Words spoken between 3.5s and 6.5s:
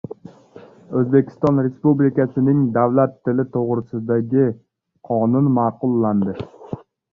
to‘g‘risida”gi qonun ma’qullandi